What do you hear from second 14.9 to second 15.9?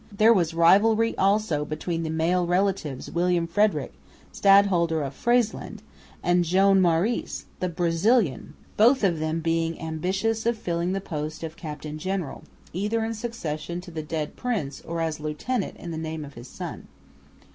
as lieutenant